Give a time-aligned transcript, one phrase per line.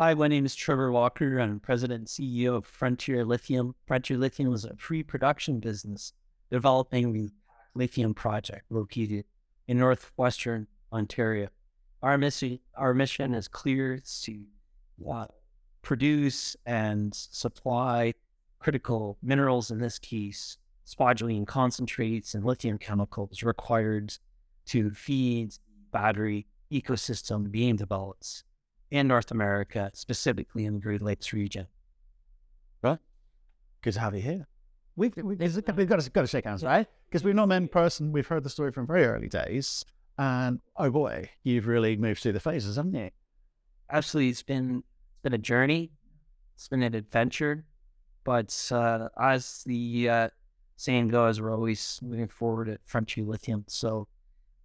[0.00, 1.40] Hi, my name is Trevor Walker.
[1.40, 3.74] I'm president and CEO of Frontier Lithium.
[3.84, 6.12] Frontier Lithium is a pre-production business
[6.52, 7.30] developing the
[7.74, 9.24] lithium project located
[9.66, 11.48] in northwestern Ontario.
[12.00, 14.44] Our mission, our mission is clear to
[15.10, 15.26] uh,
[15.82, 18.14] produce and supply
[18.60, 24.14] critical minerals, in this case, spodumene concentrates and lithium chemicals required
[24.66, 25.54] to feed
[25.90, 28.44] battery ecosystem being developed
[28.90, 31.66] in North America, specifically in the Great Lakes region.
[32.82, 32.98] Right.
[33.82, 34.46] Good to have you here.
[34.96, 36.86] We've, we've, we've got, to, got to shake hands, right?
[37.08, 38.12] Because we've not met in person.
[38.12, 39.84] We've heard the story from very early days.
[40.18, 43.10] And oh boy, you've really moved through the phases, haven't you?
[43.90, 44.30] Absolutely.
[44.30, 45.92] It's been, it's been a journey,
[46.56, 47.64] it's been an adventure.
[48.24, 50.28] But uh, as the uh,
[50.76, 53.64] saying goes, we're always moving forward at Frontier Lithium.
[53.68, 54.08] So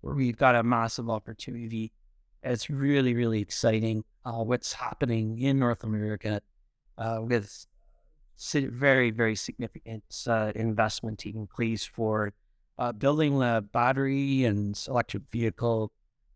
[0.01, 1.93] we've got a massive opportunity.
[2.43, 6.41] It's really, really exciting uh, what's happening in North America
[6.97, 7.65] uh, with
[8.53, 12.33] very, very significant uh, investment taking place for
[12.77, 15.91] uh, building a battery and electric vehicle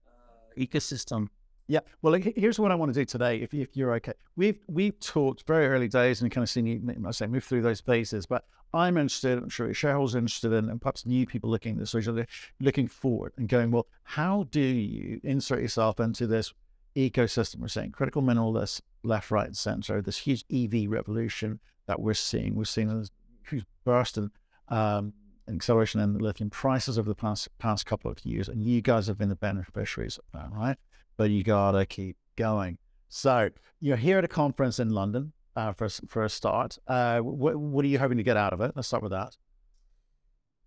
[0.08, 1.28] uh, ecosystem.
[1.68, 1.82] Yeah.
[2.02, 3.38] Well, here's what I want to do today.
[3.42, 6.82] If, if you're okay, we've we've talked very early days and kind of seen you,
[7.06, 8.26] I say, move through those phases.
[8.26, 11.80] But I'm interested, I'm sure shareholders are interested in, and perhaps new people looking at
[11.80, 12.28] this, so they're
[12.60, 16.54] looking forward and going, well, how do you insert yourself into this
[16.96, 17.60] ecosystem?
[17.60, 22.14] We're saying critical mineral list, left, right, and center, this huge EV revolution that we're
[22.14, 22.56] seeing.
[22.56, 23.06] We're seeing a
[23.50, 24.32] huge burst in
[24.68, 25.14] um,
[25.48, 29.08] acceleration in the lithium prices over the past past couple of years, and you guys
[29.08, 30.78] have been the beneficiaries of that, right?
[31.16, 32.78] But you gotta keep going.
[33.10, 36.78] So you're here at a conference in London uh, for for a start.
[36.88, 38.72] Uh, what what are you hoping to get out of it?
[38.76, 39.36] Let's start with that.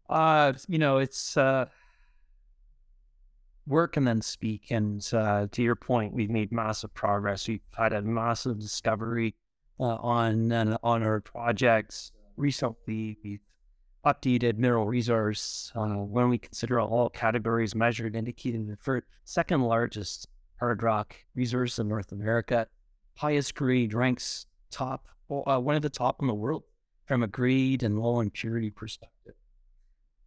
[0.08, 1.66] Uh, you know, it's uh,
[3.66, 4.70] work and then speak.
[4.70, 7.46] And uh, to your point, we've made massive progress.
[7.46, 9.36] We've had a massive discovery
[9.78, 13.16] uh, on uh, on our projects recently.
[13.22, 13.40] We've
[14.04, 20.26] updated mineral resource uh, when we consider all categories measured, indicating the first, second largest
[20.58, 22.66] hard rock resource in North America,
[23.14, 26.64] highest grade ranks top, uh, one of the top in the world
[27.06, 29.34] from a grade and low impurity perspective.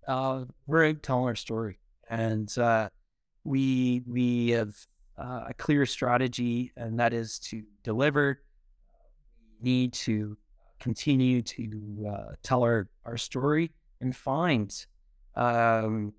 [0.07, 2.89] Uh, we're telling our story, and uh,
[3.43, 4.75] we we have
[5.17, 8.41] uh, a clear strategy, and that is to deliver.
[9.61, 10.37] We need to
[10.79, 13.71] continue to uh, tell our, our story
[14.01, 14.75] and find
[15.35, 16.13] um,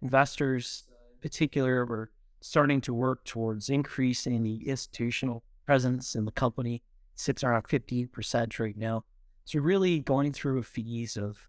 [0.00, 2.08] investors, in particular, we're
[2.40, 6.82] starting to work towards increasing the institutional presence in the company
[7.22, 9.04] sits around 15% right now.
[9.44, 11.48] So really going through a phase of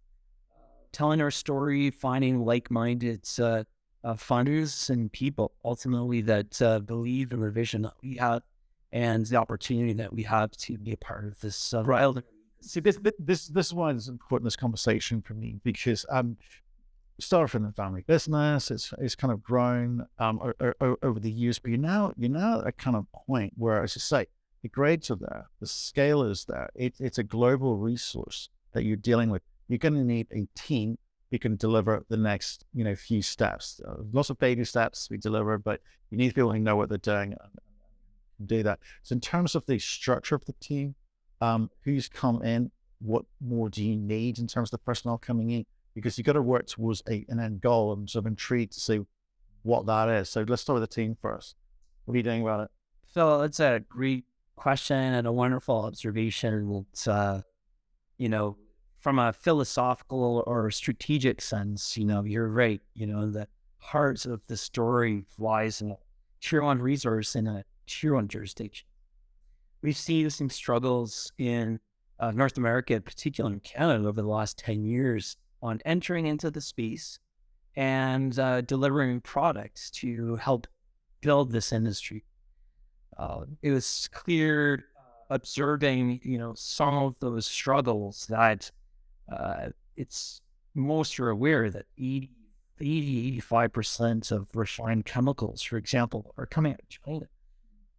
[0.91, 3.63] telling our story, finding like-minded uh,
[4.03, 8.43] uh, funders and people ultimately that uh, believe in the vision that we have
[8.91, 11.73] and the opportunity that we have to be a part of this.
[11.73, 12.15] Uh, right.
[12.61, 16.37] See, this this this is why it's important this conversation for me because um,
[17.19, 18.71] started from the family business.
[18.71, 22.29] It's it's kind of grown um o- o- over the years, but you're now you're
[22.29, 24.27] now at a kind of point where, as you say,
[24.63, 26.69] the grades are there, the scale is there.
[26.73, 29.41] It, it's a global resource that you're dealing with.
[29.67, 30.97] You're going to need a team
[31.31, 33.81] who can deliver the next, you know, few steps.
[33.85, 36.97] Uh, lots of baby steps we deliver, but you need people who know what they're
[36.97, 37.35] doing
[38.39, 38.79] and do that.
[39.03, 40.95] So in terms of the structure of the team,
[41.41, 45.51] um, who's come in, what more do you need in terms of the personnel coming
[45.51, 45.65] in?
[45.93, 47.91] Because you've got to work towards a, an end goal.
[47.91, 49.01] I'm sort of intrigued to see
[49.63, 50.29] what that is.
[50.29, 51.55] So let's start with the team first.
[52.05, 52.71] What are you doing about it?
[53.13, 54.23] So it's a great
[54.55, 56.85] question and a wonderful observation.
[56.91, 57.41] It's, uh,
[58.17, 58.57] you know,
[58.99, 62.81] from a philosophical or strategic sense, you know, you're right.
[62.93, 63.47] You know, the
[63.79, 65.97] heart of the story lies in a
[66.41, 68.87] tier one resource in a tier one jurisdiction.
[69.81, 71.79] We've seen some struggles in
[72.19, 76.61] uh, North America, particularly in Canada, over the last 10 years on entering into the
[76.61, 77.19] space
[77.75, 80.67] and uh, delivering products to help
[81.21, 82.23] build this industry
[83.17, 84.85] uh, it was clear
[85.29, 88.71] observing, you know, some of those struggles that
[89.31, 90.41] uh, it's
[90.75, 92.31] most are aware that 80,
[92.79, 97.27] 80, 85% of refined chemicals, for example, are coming out of China.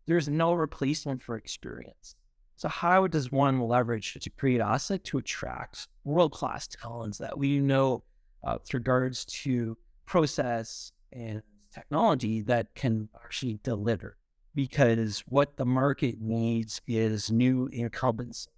[0.06, 2.14] There's no replacement for experience.
[2.56, 8.04] So how does one leverage to create asset to attract world-class talents that we know
[8.44, 9.76] uh, with regards to
[10.06, 14.16] process and technology that can actually deliver?
[14.54, 18.48] Because what the market needs is new incumbents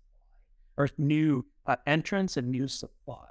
[0.77, 3.29] or new uh, entrants and new supply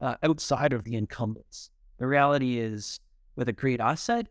[0.00, 1.70] uh, outside of the incumbents.
[1.98, 3.00] The reality is,
[3.36, 4.28] with a great asset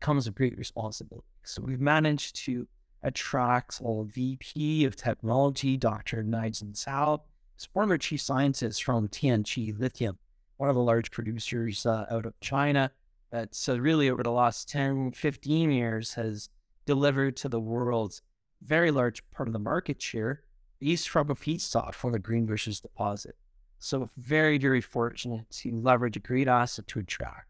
[0.00, 1.26] comes a great responsibility.
[1.44, 2.66] So we've managed to
[3.02, 6.22] attract a VP of technology, Dr.
[6.22, 7.20] Naizhen Cao,
[7.56, 10.18] his former chief scientist from Tianqi Lithium,
[10.56, 12.90] one of the large producers uh, out of China.
[13.30, 16.48] That's uh, really over the last 10, 15 years has
[16.94, 18.20] delivered to the world's
[18.64, 20.42] very large part of the market share
[20.80, 23.36] based from a feedstock from the Greenbushes deposit.
[23.78, 27.46] So very, very fortunate to leverage a great asset to attract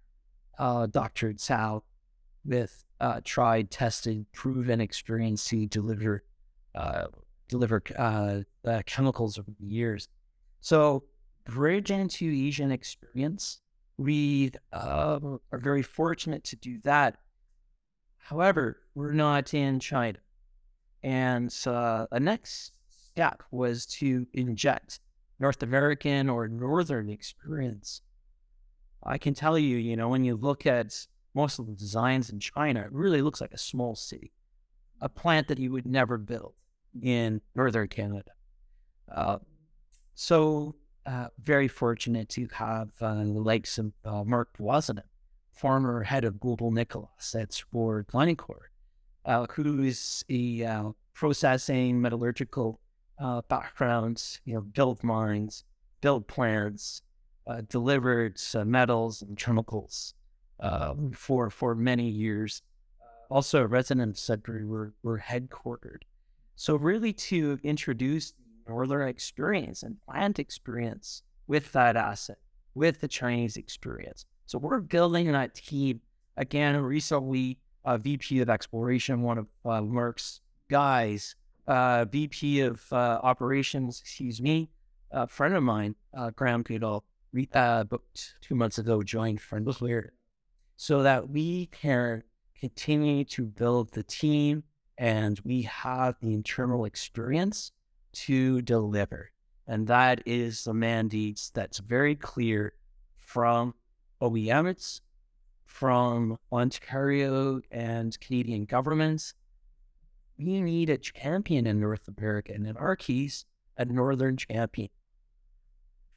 [0.59, 1.33] uh, Dr.
[1.33, 1.81] Cao
[2.45, 6.23] with uh, tried, tested, proven experience to deliver
[6.75, 7.07] uh,
[7.49, 10.07] deliver uh, uh, chemicals over the years.
[10.61, 11.05] So
[11.45, 13.63] bridge into Asian experience.
[13.97, 15.19] We uh,
[15.51, 17.17] are very fortunate to do that.
[18.21, 20.19] However, we're not in China.
[21.03, 25.01] And uh, the next step was to inject
[25.39, 28.03] North American or Northern experience.
[29.03, 32.39] I can tell you, you know, when you look at most of the designs in
[32.39, 34.33] China, it really looks like a small city,
[35.01, 36.55] a plant that you would never build
[37.03, 38.33] in Northern Canada.
[39.11, 39.39] Uh,
[40.15, 40.77] so,
[41.07, 45.01] uh, very fortunate to have uh, the likes of uh, Mark Voisin,
[45.53, 48.71] former head of Glencore Nickel, that's for Glencore,
[49.25, 52.81] uh, who is a uh, processing metallurgical
[53.49, 55.65] background, you know, built mines,
[56.01, 57.03] built plants,
[57.69, 60.15] delivered metals and chemicals
[60.61, 62.63] um, for for many years.
[63.31, 66.03] Also, residents said we were, were headquartered.
[66.57, 72.39] So, really, to introduce the Northern experience and plant experience with that asset,
[72.75, 74.27] with the Chinese experience.
[74.51, 76.01] So, we're building that team.
[76.37, 81.37] Again, recently, a VP of exploration, one of uh, Merck's guys,
[81.69, 84.69] uh, VP of uh, operations, excuse me,
[85.13, 87.05] a friend of mine, uh, Graham Goodall,
[87.37, 88.03] uh, about
[88.41, 90.15] two months ago joined Frontier
[90.77, 92.25] so that we can
[92.59, 94.65] continue to build the team
[94.99, 97.71] and we have the internal experience
[98.15, 99.31] to deliver.
[99.69, 102.73] And that is the mandate that's very clear
[103.17, 103.75] from
[104.21, 105.01] OEMs,
[105.67, 109.35] from Ontario and Canadian governments.
[110.37, 113.45] We need a champion in North America, and in our case,
[113.77, 114.89] a Northern champion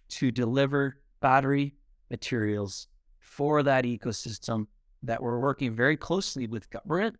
[0.09, 1.75] to deliver battery
[2.09, 2.87] materials
[3.19, 4.67] for that ecosystem
[5.03, 7.15] that we're working very closely with government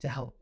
[0.00, 0.37] to help.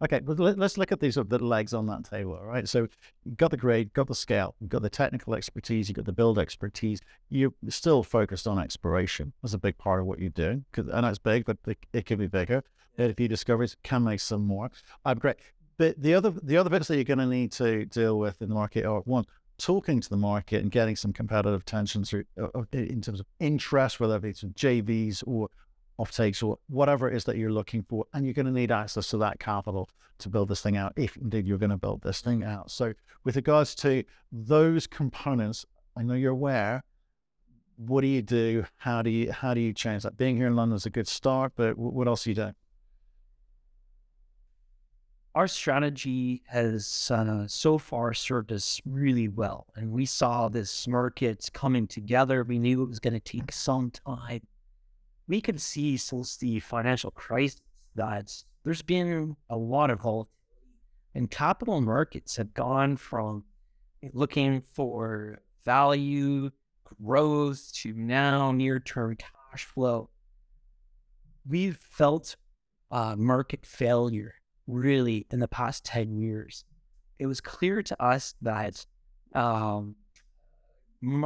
[0.00, 2.68] Okay, but let's look at these of the legs on that table, all right?
[2.68, 2.86] So
[3.24, 6.12] you've got the grade, got the scale, you've got the technical expertise, you've got the
[6.12, 7.00] build expertise.
[7.30, 9.32] You're still focused on exploration.
[9.42, 10.64] That's a big part of what you're doing.
[10.92, 12.62] I know it's big, but it, it could be bigger.
[12.96, 14.70] If you discoveries can make some more.
[15.04, 15.36] I'm great.
[15.78, 18.48] But the other the other bits that you're going to need to deal with in
[18.48, 19.24] the market are one,
[19.58, 23.26] talking to the market and getting some competitive tension through uh, uh in terms of
[23.38, 25.48] interest, whether it's in JVs or
[25.98, 28.06] offtakes or whatever it is that you're looking for.
[28.12, 31.16] And you're going to need access to that capital to build this thing out, if
[31.16, 32.70] indeed you're going to build this thing out.
[32.70, 35.64] So, with regards to those components,
[35.96, 36.82] I know you're aware.
[37.76, 38.64] What do you do?
[38.78, 40.16] How do you how do you change that?
[40.16, 42.54] Being here in London is a good start, but what else are you doing?
[45.38, 49.68] our strategy has uh, so far served us really well.
[49.76, 52.42] And we saw this market coming together.
[52.42, 54.40] We knew it was going to take some time.
[55.28, 57.60] We can see since the financial crisis
[57.94, 58.32] that
[58.64, 60.30] there's been a lot of volatility.
[61.14, 63.44] And capital markets have gone from
[64.12, 66.50] looking for value,
[67.02, 70.10] growth to now near term cash flow.
[71.46, 72.36] We've felt
[72.90, 74.34] uh, market failure
[74.68, 76.64] really in the past 10 years,
[77.18, 78.86] it was clear to us that
[79.34, 79.96] um,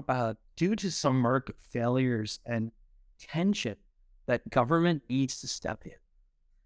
[0.08, 2.70] uh, due to some market failures and
[3.18, 3.76] tension,
[4.26, 5.92] that government needs to step in.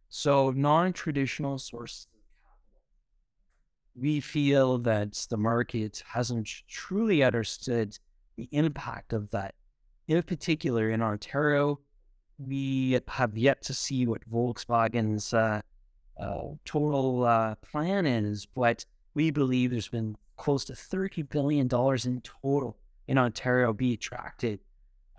[0.08, 2.82] So non-traditional sources of capital.
[3.94, 7.98] We feel that the market hasn't truly understood
[8.36, 9.54] the impact of that.
[10.08, 11.80] In particular, in Ontario,
[12.38, 15.60] we have yet to see what Volkswagen's uh,
[16.20, 18.84] uh, total uh, plan is, but
[19.14, 21.66] we believe there's been close to $30 billion
[22.04, 22.76] in total
[23.08, 24.60] in Ontario be attracted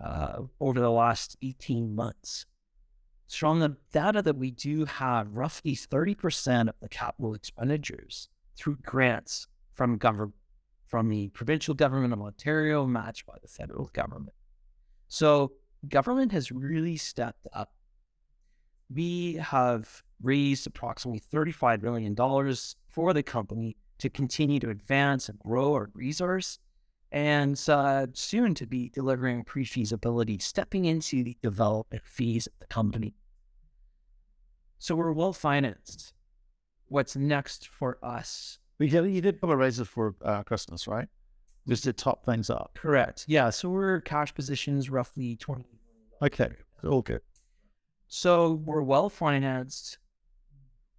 [0.00, 2.46] uh, over the last 18 months.
[3.26, 9.46] So, the data that we do have, roughly 30% of the capital expenditures through grants
[9.74, 10.34] from government,
[10.86, 14.34] from the provincial government of Ontario, matched by the federal government.
[15.08, 15.52] So,
[15.88, 17.72] government has really stepped up.
[18.92, 22.16] We have raised approximately $35 million
[22.88, 26.58] for the company to continue to advance and grow our resource
[27.10, 32.66] and uh, soon to be delivering pre feasibility, stepping into the development phase of the
[32.66, 33.14] company.
[34.78, 36.12] So we're well financed.
[36.88, 38.58] what's next for us.
[38.78, 41.08] We did, you did a raises for uh, Christmas, right?
[41.66, 42.78] Just to top things up.
[42.80, 43.24] Correct.
[43.28, 43.50] Yeah.
[43.50, 45.64] So we're cash positions roughly 20.
[46.22, 46.50] Okay.
[46.84, 47.20] All good.
[48.06, 49.98] So we're well financed.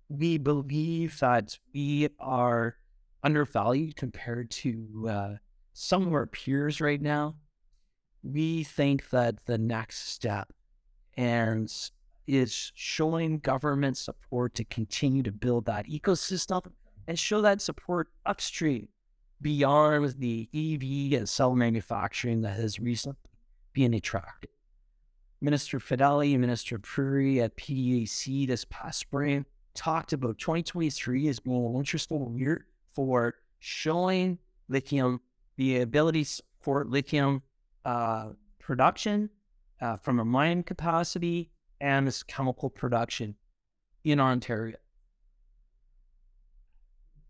[0.10, 2.76] We believe that we are
[3.24, 5.34] undervalued compared to uh,
[5.80, 7.36] some of our peers right now.
[8.22, 10.52] We think that the next step
[11.16, 11.74] and
[12.28, 16.74] is showing government support to continue to build that ecosystem
[17.08, 18.90] and show that support upstream
[19.42, 23.18] beyond the EV and cell manufacturing that has recently
[23.72, 24.52] been attracted.
[25.40, 29.46] Minister Fedeli and Minister Pirie at PDAC this past spring
[29.76, 35.22] talked about 2023 as being an interesting year for showing lithium,
[35.60, 36.26] the ability
[36.62, 37.44] for lithium
[37.84, 39.30] uh, production
[39.82, 41.52] uh, from a mine capacity
[41.82, 43.36] and this chemical production
[44.06, 44.78] in Ontario.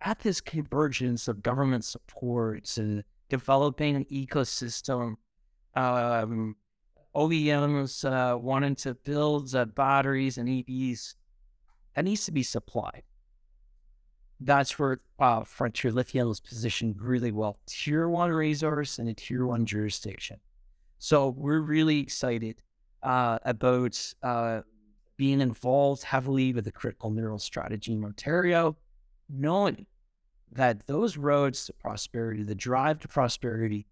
[0.02, 5.16] At this convergence of government supports and developing an ecosystem,
[5.74, 6.56] um,
[7.16, 11.16] OEMs uh, wanting to build uh, batteries and EVs,
[11.96, 13.02] that needs to be supplied.
[14.40, 17.60] That's where uh, Frontier Lithium is positioned really well.
[17.66, 20.38] Tier one resource and a tier one jurisdiction.
[20.98, 22.62] So we're really excited
[23.04, 24.62] uh, about uh,
[25.18, 28.78] being involved heavily with the critical mineral strategy in Ontario,
[29.30, 29.86] knowing
[30.52, 33.86] that those roads to prosperity, the drive to prosperity,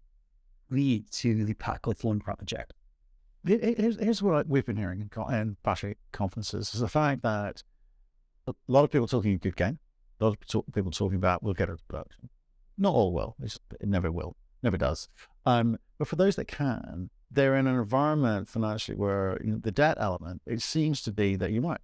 [0.70, 2.72] lead to the PAK Lithium project.
[3.44, 7.62] Here's, what we've been hearing in, in battery conferences is the fact that
[8.46, 9.78] a lot of people talking a good game,
[10.20, 10.36] of
[10.72, 12.28] people talking about we'll get it production.
[12.76, 15.08] Not all will, it never will, never does.
[15.46, 19.72] Um, but for those that can, they're in an environment financially where you know, the
[19.72, 21.80] debt element, it seems to be that you might,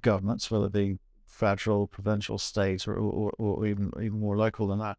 [0.00, 4.78] governments, whether it be federal, provincial, state, or, or, or even, even more local than
[4.78, 4.98] that,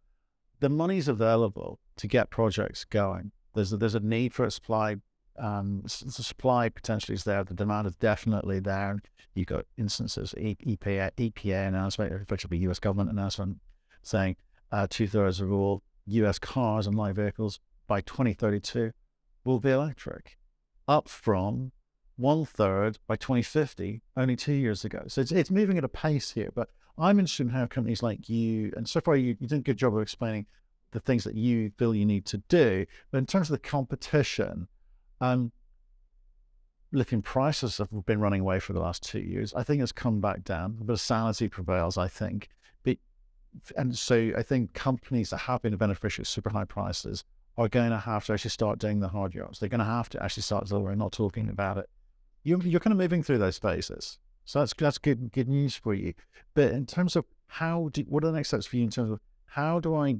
[0.60, 3.32] the money's available to get projects going.
[3.54, 4.98] There's a, there's a need for a supply.
[5.40, 7.44] Um, the supply potentially is there.
[7.44, 9.02] The demand is definitely there.
[9.34, 13.58] You've got instances, EPA, EPA announcement, effectively US government announcement
[14.04, 14.36] saying
[14.72, 18.92] uh, two thirds of all US cars and light vehicles by 2032
[19.44, 20.38] will be electric,
[20.88, 21.72] up from
[22.16, 25.04] one third by 2050 only two years ago.
[25.08, 26.52] So it's, it's moving at a pace here.
[26.54, 29.62] But I'm interested in how companies like you, and so far you, you did a
[29.62, 30.46] good job of explaining
[30.92, 32.86] the things that you feel you need to do.
[33.12, 34.68] But in terms of the competition,
[35.24, 35.52] um,
[36.92, 39.54] lithium prices have been running away for the last two years.
[39.54, 40.78] I think it's come back down.
[40.82, 42.50] but sanity prevails, I think.
[42.84, 42.98] But,
[43.78, 47.24] and so I think companies that have been the beneficiaries of super high prices
[47.58, 49.60] are going to have to actually start doing the hard yards.
[49.60, 51.90] They're going to have to actually start delivering, not talking about it.
[52.44, 54.20] You're, you're kind of moving through those phases.
[54.46, 56.14] So that's that's good good news for you.
[56.54, 59.10] But in terms of how do what are the next steps for you in terms
[59.10, 60.16] of how do I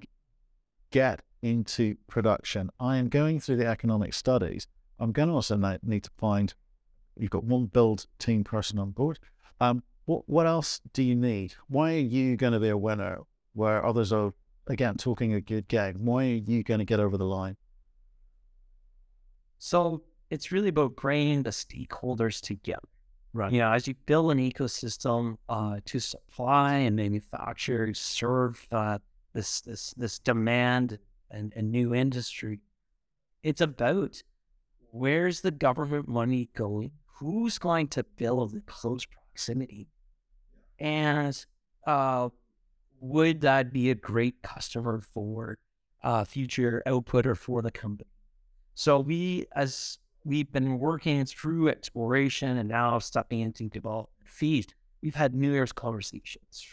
[0.92, 2.70] get into production?
[2.80, 4.66] I am going through the economic studies.
[5.04, 6.54] I'm going to also need to find
[7.18, 9.20] you've got one build team person on board.
[9.60, 11.54] Um, what what else do you need?
[11.68, 13.20] Why are you going to be a winner
[13.54, 14.34] where others are
[14.68, 16.06] again, talking a good game.
[16.06, 17.58] Why are you going to get over the line?
[19.58, 22.82] So it's really about bringing the stakeholders together.
[23.34, 23.52] Right.
[23.52, 29.00] You know, as you build an ecosystem uh, to supply and manufacture, serve uh,
[29.34, 31.00] this this this demand
[31.32, 32.60] and, and new industry,
[33.42, 34.22] it's about
[34.94, 36.92] where's the government money going?
[37.18, 39.88] Who's going to build the close proximity?
[40.80, 41.46] And
[41.88, 42.30] uh,
[43.00, 45.58] would that be a great customer for
[46.04, 48.10] uh, future output or for the company?
[48.76, 55.16] So we, as we've been working through exploration and now stepping into development feed, we've
[55.16, 56.68] had numerous conversations,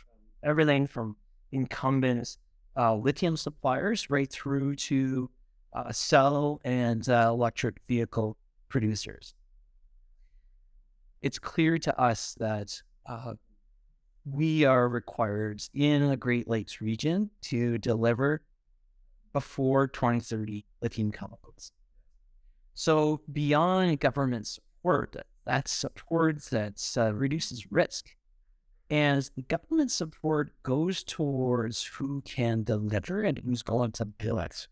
[0.44, 1.16] everything from
[1.52, 2.36] incumbents,
[2.76, 5.30] uh, lithium suppliers, right through to
[5.72, 8.36] uh, cell and uh, electric vehicle
[8.68, 9.34] producers.
[11.22, 13.34] It's clear to us that uh,
[14.24, 18.42] we are required in the Great Lakes region to deliver
[19.32, 21.72] before 2030 lithium chemicals.
[22.74, 28.10] So beyond government support, that support that uh, reduces risk.
[28.90, 34.66] As the government support goes towards who can deliver and who's going to build it.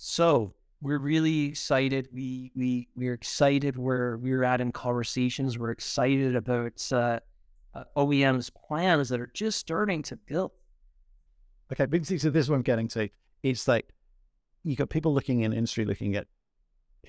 [0.00, 2.06] So we're really excited.
[2.12, 5.58] We we we're excited where we're at in conversations.
[5.58, 7.18] We're excited about uh,
[7.74, 10.52] uh, OEMs plans that are just starting to build.
[11.72, 13.08] Okay, but so this is what I'm getting to.
[13.42, 13.88] It's like
[14.62, 16.28] you got people looking in industry looking at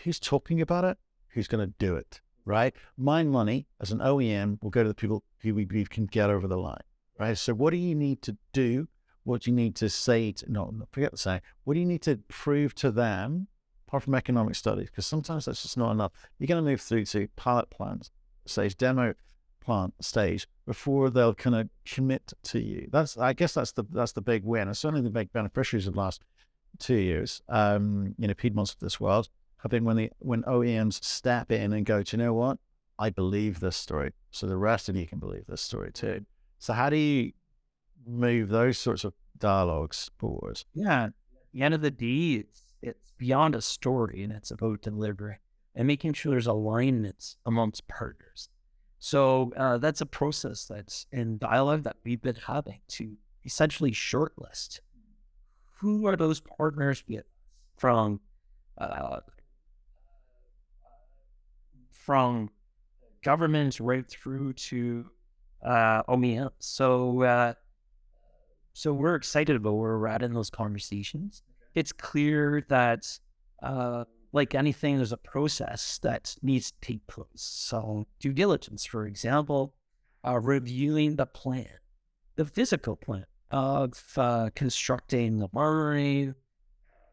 [0.04, 2.22] who's talking about it, who's going to do it.
[2.44, 2.74] right?
[2.98, 6.32] My money as an OEM will go to the people who we believe can get
[6.32, 6.82] over the line,
[7.20, 7.38] right?
[7.38, 8.88] So what do you need to do?
[9.30, 10.32] What do you need to say?
[10.32, 11.42] To, forget to say.
[11.64, 13.48] What do you need to prove to them,
[13.88, 14.90] apart from economic studies?
[14.90, 16.12] Because sometimes that's just not enough.
[16.40, 18.10] You're going to move through to pilot plans
[18.48, 19.14] stage, demo
[19.62, 22.90] plant stage before they'll kind of commit to you.
[22.92, 25.94] That's, I guess, that's the that's the big win, and certainly the big beneficiaries of
[25.94, 26.24] the last
[26.80, 27.44] two years.
[27.48, 31.72] Um, you know, Piedmont's of this world have been when the when OEMs step in
[31.72, 32.58] and go, do you know what?
[32.98, 36.26] I believe this story, so the rest of you can believe this story too.
[36.58, 37.34] So how do you
[38.06, 40.64] move those sorts of dialogues forward?
[40.74, 41.10] Yeah,
[41.54, 45.40] the end of the day, it's it's beyond a story, and it's about delivering
[45.76, 48.50] and making sure there's alignments amongst partners.
[49.00, 53.16] So uh, that's a process that's in dialogue that we've been having to
[53.46, 54.82] essentially shortlist
[55.80, 57.04] who are those partners
[57.78, 58.20] from
[58.78, 59.20] uh,
[61.92, 62.50] from
[63.24, 65.06] governments right through to
[65.66, 66.04] uh.
[66.60, 67.54] So uh,
[68.74, 71.44] so we're excited about where we're at in those conversations.
[71.76, 73.20] It's clear that
[73.62, 77.28] uh, like anything, there's a process that needs to take place.
[77.36, 79.74] So, due diligence, for example,
[80.26, 81.68] uh, reviewing the plan,
[82.36, 86.36] the physical plan of uh, constructing the murmuring,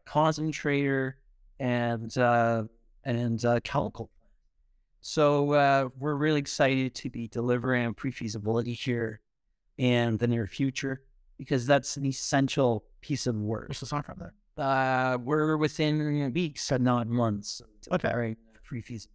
[0.05, 1.17] concentrator,
[1.59, 2.63] and uh,
[3.03, 4.11] and uh, chemical.
[5.01, 9.21] So uh, we're really excited to be delivering pre-feasibility here
[9.77, 11.03] in the near future
[11.37, 13.69] because that's an essential piece of work.
[13.69, 14.33] What's the frame there?
[14.57, 17.61] uh, we're within weeks and not months.
[17.91, 18.35] Okay.
[18.63, 19.13] Pre-feasibility.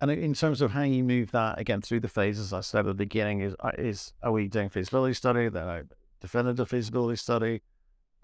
[0.00, 2.86] And in terms of how you move that again through the phases, I said at
[2.86, 5.84] the beginning, is uh, is are we doing feasibility study, then a
[6.20, 7.62] definitive feasibility study?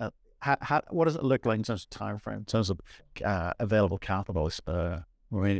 [0.00, 2.70] Uh, how, how, what does it look like in terms of time frame, in terms
[2.70, 2.80] of
[3.24, 4.98] uh, available capital, uh,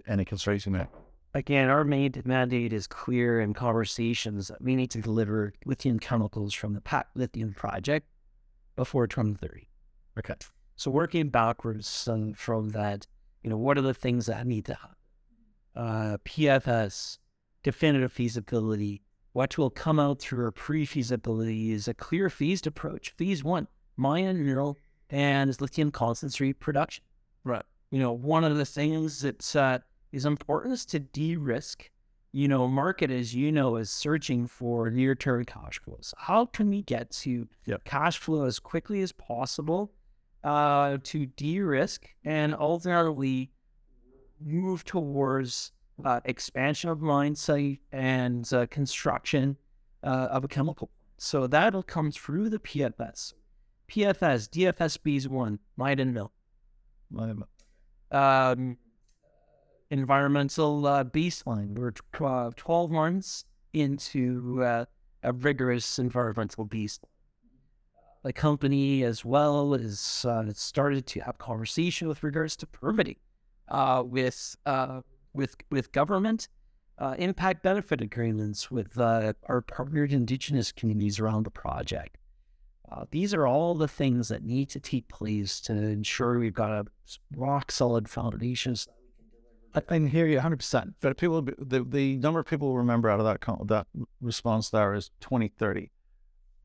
[0.09, 0.89] any constraints in there?
[1.35, 6.55] Again, our main mandate is clear in conversations that we need to deliver lithium chemicals
[6.55, 8.07] from the PAK lithium project
[8.77, 9.69] before 2030.
[10.19, 10.35] Okay.
[10.77, 13.07] So working backwards um, from that,
[13.43, 14.97] you know, what are the things that need to happen?
[15.77, 17.19] Uh, PFS,
[17.63, 23.11] definitive feasibility, what will come out through a pre-feasibility is a clear phased approach.
[23.11, 24.79] Phase one, mine mineral
[25.11, 27.05] and lithium concentrate production.
[27.45, 27.63] Right.
[27.91, 29.79] You know, one of the things that uh,
[30.13, 31.91] is important is to de-risk.
[32.33, 36.15] You know, market as you know is searching for near-term cash flows.
[36.19, 37.85] How can we get to yep.
[37.85, 39.93] cash flow as quickly as possible
[40.45, 43.51] uh, to de-risk and ultimately
[44.41, 45.73] move towards
[46.05, 49.57] uh, expansion of mine site and uh, construction
[50.05, 50.91] uh, of a chemical.
[51.17, 53.35] So that'll come through the PFS.
[53.91, 56.33] PFS, DFS B1, mine and mill.
[57.11, 57.43] Mine
[58.11, 58.77] um,
[59.91, 61.79] environmental uh, baseline.
[61.79, 64.85] We're t- 12 months into uh,
[65.23, 67.09] a rigorous environmental baseline
[68.23, 73.17] the company as well is uh, started to have conversation with regards to permitting
[73.69, 75.01] uh, with uh,
[75.33, 76.49] with with government
[76.99, 82.19] uh, impact benefit agreements with uh, our partnered indigenous communities around the project.
[82.91, 86.71] Uh, these are all the things that need to take place to ensure we've got
[86.71, 86.85] a
[87.37, 88.75] rock solid foundation.
[89.75, 90.57] I, can hear you 100.
[90.57, 93.87] percent But people, the the number of people remember out of that that
[94.21, 95.91] response there is 2030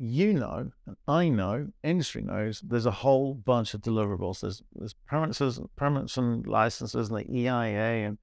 [0.06, 0.72] you know,
[1.08, 4.42] I know, industry knows, there's a whole bunch of deliverables.
[4.42, 5.42] There's there's permits,
[5.78, 8.18] permits and licenses, and the EIA, and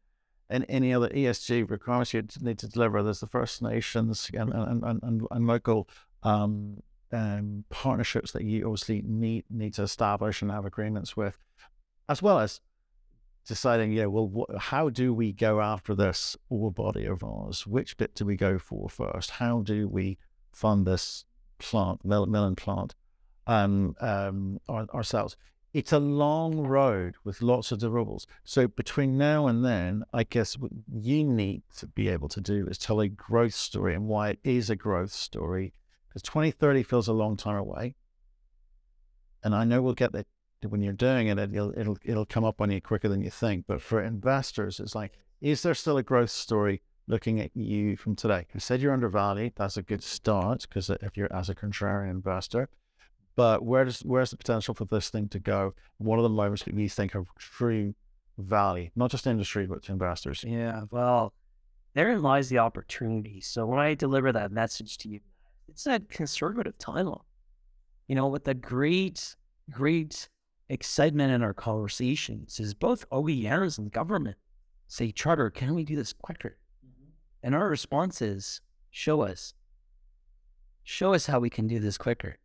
[0.51, 3.03] and any other ESG requirements you need to deliver.
[3.03, 5.89] There's the First Nations and and and, and, and local
[6.23, 11.39] um, um, partnerships that you obviously need need to establish and have agreements with,
[12.09, 12.61] as well as
[13.51, 17.67] deciding, yeah, well, how do we go after this ore body of ours?
[17.67, 19.33] Which bit do we go for first?
[19.33, 20.19] How do we
[20.53, 21.25] fund this
[21.59, 22.95] plant, melon plant,
[23.49, 25.37] um, um, our, ourselves.
[25.73, 28.27] It's a long road with lots of deliverables.
[28.45, 32.69] So between now and then, I guess what you need to be able to do
[32.69, 35.75] is tell a growth story and why it is a growth story.
[36.09, 37.97] Because 2030 feels a long time away.
[39.43, 40.27] And I know we'll get there
[40.69, 43.65] when you're doing it, it'll, it'll, it'll come up on you quicker than you think.
[43.67, 48.15] But for investors, it's like, is there still a growth story looking at you from
[48.15, 48.47] today.
[48.55, 49.55] You said you're undervalued.
[49.57, 52.69] That's a good start because if you're as a contrarian investor,
[53.37, 55.75] but where does where's the potential for this thing to go?
[55.99, 57.95] What are the moments that you think are true
[58.39, 60.45] value, not just industry, but to investors?
[60.47, 61.35] Yeah, well,
[61.95, 63.41] therein lies the opportunity.
[63.41, 65.21] So when I deliver that message to you,
[65.69, 67.25] it's that conservative timeline.
[68.09, 69.37] You know, with the great,
[69.71, 70.29] great
[70.71, 74.37] excitement in our conversations is both OEMs and government
[74.87, 76.59] say, Charter, can we do this quicker?
[77.43, 79.55] And our response is show us.
[80.85, 82.37] Show us how we can do this quicker.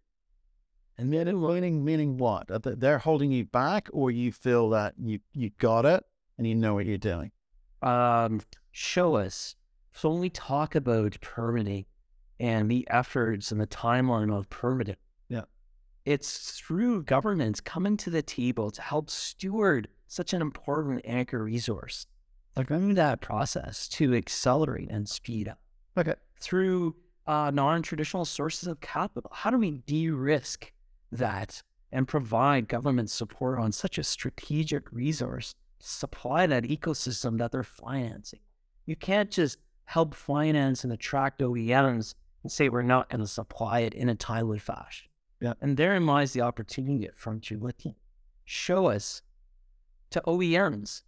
[0.97, 2.47] And meaning, meaning, meaning what?
[2.63, 6.03] They're holding you back, or you feel that you you got it
[6.37, 7.31] and you know what you're doing.
[7.81, 9.55] Um, show us.
[9.93, 11.85] So when we talk about permitting
[12.39, 14.95] and the efforts and the timeline of permitting,
[16.05, 22.05] it's through governments coming to the table to help steward such an important anchor resource.
[22.55, 25.59] Like through that process to accelerate and speed up.
[25.97, 26.13] Okay.
[26.39, 26.95] Through
[27.27, 29.31] uh, non-traditional sources of capital.
[29.33, 30.71] How do we de-risk
[31.11, 37.51] that and provide government support on such a strategic resource to supply that ecosystem that
[37.51, 38.41] they're financing.
[38.85, 43.79] You can't just help finance and attract OEMs and say we're not going to supply
[43.79, 45.07] it in a timely fashion.
[45.45, 45.53] Yeah.
[45.61, 47.93] And therein lies the opportunity at Frontier Lithium.
[48.45, 49.21] Show us
[50.09, 51.03] to OEMs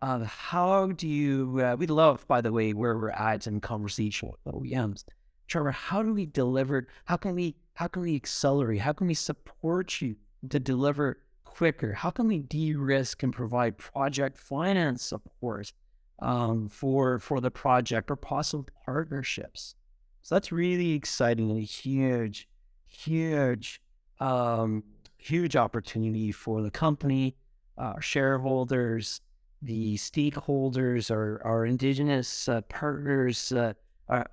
[0.00, 4.30] uh, how do you, uh, we love, by the way, where we're at in conversation
[4.30, 5.04] with OEMs.
[5.48, 6.86] Trevor, how do we deliver?
[7.06, 8.80] How can we how can we accelerate?
[8.80, 10.14] How can we support you
[10.48, 11.92] to deliver quicker?
[11.92, 15.72] How can we de-risk and provide project finance support
[16.20, 19.74] um, for for the project or possible partnerships?
[20.22, 22.46] So that's really exciting and a huge,
[22.90, 23.80] huge,
[24.18, 24.84] um,
[25.16, 27.36] huge opportunity for the company,
[27.78, 29.20] uh, shareholders,
[29.62, 33.72] the stakeholders, our, our indigenous uh, partners, uh,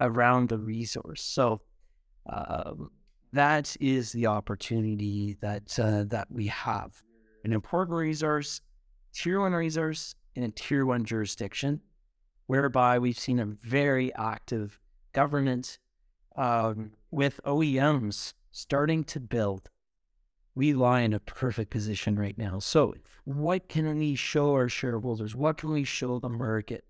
[0.02, 1.22] around the resource.
[1.22, 1.62] So
[2.28, 2.91] um,
[3.34, 7.04] that is the opportunity that uh, that we have.
[7.43, 8.62] An important resource,
[9.13, 11.82] tier one resource in a tier one jurisdiction,
[12.48, 14.80] whereby we've seen a very active
[15.13, 15.78] government
[16.36, 19.70] um, with OEMs starting to build.
[20.56, 22.58] We lie in a perfect position right now.
[22.58, 25.36] So, what can we show our shareholders?
[25.36, 26.84] What can we show the market?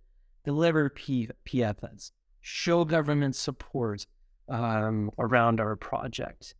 [0.46, 4.08] Deliver P- PFS show government support
[4.48, 6.56] um, around our project,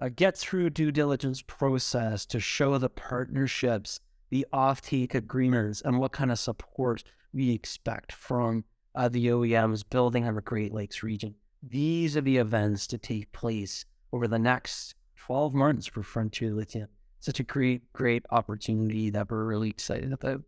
[0.00, 4.00] uh, get through due diligence process to show the partnerships,
[4.30, 8.64] the offtake agreements, and what kind of support we expect from
[8.96, 11.36] uh, the OEMs building on the Great Lakes region.
[11.62, 16.88] These are the events to take place over the next 12 months for Frontier Lithium.
[17.20, 20.42] Such a great, great opportunity that we're really excited about.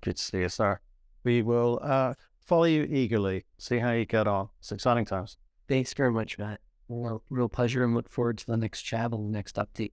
[0.00, 0.80] Good to see you, sir.
[1.22, 4.48] We will uh, follow you eagerly, see how you get on.
[4.58, 5.36] It's exciting times.
[5.68, 6.60] Thanks very much, Matt.
[6.88, 9.92] Well, real pleasure and look forward to the next chat and the next update.